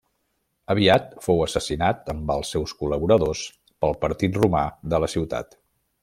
[0.73, 3.43] Aviat fou assassinat amb els seus col·laboradors,
[3.85, 4.63] pel partit romà
[4.95, 5.55] de la ciutat.